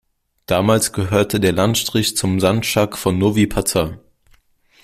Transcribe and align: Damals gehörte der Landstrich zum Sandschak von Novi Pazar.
Damals 0.47 0.93
gehörte 0.93 1.39
der 1.39 1.51
Landstrich 1.51 2.17
zum 2.17 2.39
Sandschak 2.39 2.97
von 2.97 3.19
Novi 3.19 3.45
Pazar. 3.45 3.99